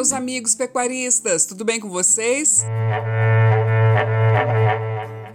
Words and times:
meus 0.00 0.12
amigos 0.14 0.54
pecuaristas, 0.54 1.44
tudo 1.44 1.62
bem 1.62 1.78
com 1.78 1.90
vocês? 1.90 2.64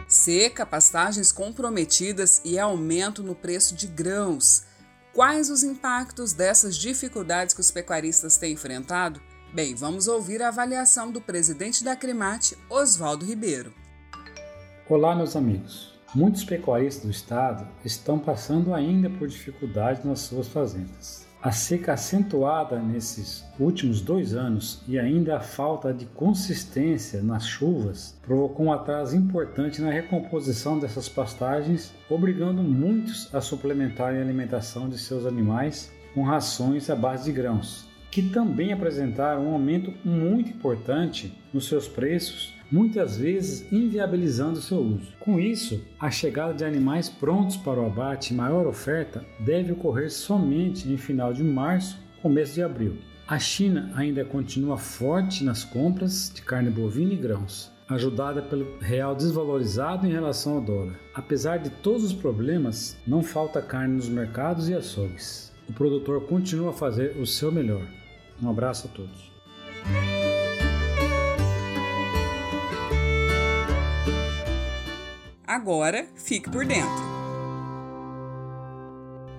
Seca, 0.07 0.65
pastagens 0.65 1.31
comprometidas 1.31 2.41
e 2.43 2.57
aumento 2.57 3.21
no 3.21 3.35
preço 3.35 3.75
de 3.75 3.85
grãos. 3.85 4.63
Quais 5.13 5.51
os 5.51 5.61
impactos 5.63 6.33
dessas 6.33 6.75
dificuldades 6.75 7.53
que 7.53 7.61
os 7.61 7.69
pecuaristas 7.69 8.35
têm 8.35 8.53
enfrentado? 8.53 9.21
Bem, 9.53 9.75
vamos 9.75 10.07
ouvir 10.07 10.41
a 10.41 10.47
avaliação 10.47 11.11
do 11.11 11.21
presidente 11.21 11.83
da 11.83 11.95
Cremate, 11.95 12.57
Oswaldo 12.67 13.23
Ribeiro. 13.23 13.71
Olá, 14.89 15.15
meus 15.15 15.35
amigos. 15.35 15.93
Muitos 16.15 16.43
pecuaristas 16.43 17.05
do 17.05 17.11
estado 17.11 17.67
estão 17.85 18.17
passando 18.17 18.73
ainda 18.73 19.11
por 19.11 19.27
dificuldades 19.27 20.03
nas 20.03 20.21
suas 20.21 20.47
fazendas. 20.47 21.27
A 21.39 21.51
seca 21.51 21.93
acentuada 21.93 22.79
nesses 22.79 23.45
últimos 23.59 24.01
dois 24.01 24.33
anos 24.33 24.81
e 24.87 24.97
ainda 24.97 25.37
a 25.37 25.41
falta 25.41 25.93
de 25.93 26.07
consistência 26.07 27.21
nas 27.21 27.45
chuvas 27.45 28.15
provocou 28.23 28.65
um 28.65 28.73
atraso 28.73 29.15
importante 29.15 29.79
na 29.83 29.91
recomposição 29.91 30.79
dessas 30.79 31.07
pastagens, 31.07 31.93
obrigando 32.09 32.63
muitos 32.63 33.29
a 33.31 33.39
suplementarem 33.39 34.19
a 34.19 34.23
alimentação 34.23 34.89
de 34.89 34.97
seus 34.97 35.27
animais 35.27 35.91
com 36.15 36.23
rações 36.23 36.89
à 36.89 36.95
base 36.95 37.25
de 37.25 37.31
grãos 37.33 37.92
que 38.13 38.21
também 38.21 38.71
apresentaram 38.71 39.47
um 39.47 39.53
aumento 39.53 39.91
muito 40.05 40.51
importante 40.51 41.33
nos 41.51 41.67
seus 41.67 41.87
preços, 41.87 42.53
muitas 42.71 43.17
vezes 43.17 43.65
inviabilizando 43.73 44.61
seu 44.61 44.77
uso. 44.81 45.11
Com 45.19 45.39
isso, 45.39 45.83
a 45.99 46.11
chegada 46.11 46.53
de 46.53 46.63
animais 46.63 47.09
prontos 47.09 47.57
para 47.57 47.81
o 47.81 47.87
abate 47.87 48.31
e 48.31 48.37
maior 48.37 48.67
oferta 48.67 49.25
deve 49.39 49.71
ocorrer 49.71 50.11
somente 50.11 50.87
em 50.87 50.95
final 50.95 51.33
de 51.33 51.43
março, 51.43 51.97
começo 52.21 52.53
de 52.53 52.61
abril. 52.61 52.99
A 53.27 53.39
China 53.39 53.91
ainda 53.95 54.23
continua 54.23 54.77
forte 54.77 55.43
nas 55.43 55.63
compras 55.63 56.31
de 56.35 56.43
carne 56.43 56.69
bovina 56.69 57.13
e 57.13 57.17
grãos, 57.17 57.71
ajudada 57.89 58.43
pelo 58.43 58.77
real 58.79 59.15
desvalorizado 59.15 60.05
em 60.05 60.11
relação 60.11 60.57
ao 60.57 60.61
dólar. 60.61 60.99
Apesar 61.15 61.57
de 61.57 61.71
todos 61.71 62.03
os 62.03 62.13
problemas, 62.13 62.95
não 63.07 63.23
falta 63.23 63.59
carne 63.59 63.95
nos 63.95 64.07
mercados 64.07 64.69
e 64.69 64.75
açougues. 64.75 65.51
O 65.67 65.73
produtor 65.73 66.27
continua 66.27 66.69
a 66.69 66.73
fazer 66.73 67.17
o 67.17 67.25
seu 67.25 67.51
melhor. 67.51 67.87
Um 68.43 68.49
abraço 68.49 68.87
a 68.87 68.89
todos. 68.89 69.31
Agora, 75.47 76.07
fique 76.15 76.49
por 76.49 76.65
dentro. 76.65 77.22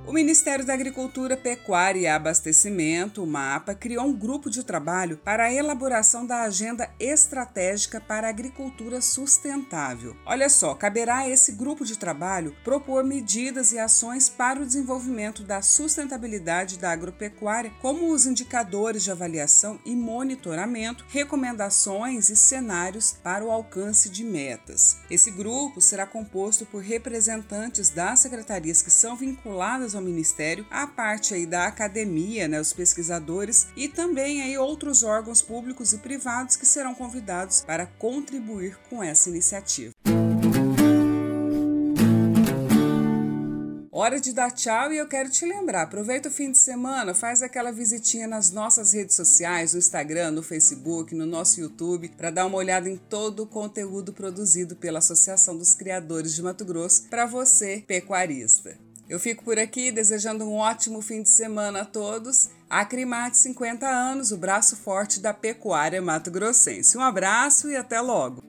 O 0.07 0.13
Ministério 0.13 0.67
da 0.67 0.75
Agricultura, 0.75 1.35
Pecuária 1.35 2.01
e 2.01 2.07
Abastecimento, 2.07 3.23
o 3.23 3.27
MAPA, 3.27 3.75
criou 3.75 4.05
um 4.05 4.13
grupo 4.13 4.51
de 4.51 4.63
trabalho 4.63 5.17
para 5.17 5.45
a 5.45 5.53
elaboração 5.53 6.27
da 6.27 6.43
Agenda 6.43 6.91
Estratégica 7.01 8.03
para 8.03 8.27
a 8.27 8.31
Agricultura 8.31 9.01
Sustentável. 9.01 10.15
Olha 10.27 10.51
só, 10.51 10.75
caberá 10.75 11.21
a 11.21 11.29
esse 11.31 11.53
grupo 11.53 11.87
de 11.87 11.99
trabalho 11.99 12.55
propor 12.63 13.03
medidas 13.03 13.73
e 13.73 13.79
ações 13.79 14.29
para 14.29 14.61
o 14.61 14.67
desenvolvimento 14.67 15.43
da 15.43 15.63
sustentabilidade 15.63 16.79
da 16.79 16.91
agropecuária, 16.91 17.73
como 17.81 18.13
os 18.13 18.27
indicadores 18.27 19.05
de 19.05 19.11
avaliação 19.11 19.81
e 19.87 19.97
monitoramento, 19.97 21.07
recomendações 21.09 22.29
e 22.29 22.37
cenários 22.37 23.17
para 23.23 23.43
o 23.43 23.51
alcance 23.51 24.11
de 24.11 24.23
metas. 24.23 24.99
Esse 25.11 25.31
grupo 25.31 25.81
será 25.81 26.07
composto 26.07 26.67
por 26.67 26.83
representantes 26.83 27.89
das 27.89 28.21
secretarias 28.21 28.83
que 28.83 28.91
são 28.91 29.17
vinculadas 29.17 29.94
ao 29.97 30.03
Ministério, 30.03 30.67
a 30.71 30.87
parte 30.87 31.35
aí 31.35 31.47
da 31.47 31.67
academia, 31.67 32.49
né, 32.49 32.61
os 32.61 32.73
pesquisadores 32.73 33.69
e 33.77 33.89
também 33.89 34.43
aí 34.43 34.59
outros 34.59 35.03
órgãos 35.03 35.43
públicos 35.43 35.93
e 35.93 35.99
privados 35.99 36.57
que 36.57 36.67
serão 36.67 36.95
convidados 36.95 37.63
para 37.63 37.87
contribuir 37.87 38.79
com 38.89 39.03
essa 39.03 39.29
iniciativa. 39.29 39.93
Hora 43.97 44.21
de 44.21 44.33
dar 44.33 44.51
tchau 44.51 44.93
e 44.93 44.99
eu 44.99 45.07
quero 45.07 45.31
te 45.31 45.47
lembrar, 45.47 45.83
aproveita 45.83 46.29
o 46.29 46.33
fim 46.33 46.51
de 46.51 46.59
semana, 46.59 47.15
faz 47.15 47.43
aquela 47.43 47.71
visitinha 47.71 48.27
nas 48.27 48.51
nossas 48.51 48.93
redes 48.93 49.15
sociais, 49.15 49.73
no 49.73 49.79
Instagram, 49.79 50.33
no 50.33 50.43
Facebook, 50.43 51.15
no 51.15 51.25
nosso 51.25 51.61
YouTube, 51.61 52.11
para 52.11 52.31
dar 52.31 52.45
uma 52.45 52.59
olhada 52.59 52.91
em 52.91 52.97
todo 52.97 53.45
o 53.45 53.47
conteúdo 53.47 54.13
produzido 54.13 54.75
pela 54.75 54.99
Associação 54.99 55.57
dos 55.57 55.75
Criadores 55.75 56.35
de 56.35 56.43
Mato 56.43 56.65
Grosso 56.65 57.05
para 57.09 57.25
você, 57.25 57.85
pecuarista. 57.87 58.77
Eu 59.09 59.21
fico 59.21 59.45
por 59.45 59.59
aqui 59.59 59.93
desejando 59.93 60.45
um 60.45 60.57
ótimo 60.57 61.03
fim 61.03 61.23
de 61.23 61.29
semana 61.29 61.83
a 61.83 61.85
todos. 61.85 62.49
Acrimate 62.71 63.37
50 63.37 63.87
anos, 63.87 64.33
o 64.33 64.37
braço 64.37 64.77
forte 64.77 65.21
da 65.21 65.35
pecuária 65.35 66.01
mato-grossense. 66.01 66.97
Um 66.97 67.03
abraço 67.03 67.69
e 67.69 67.77
até 67.77 68.01
logo! 68.01 68.43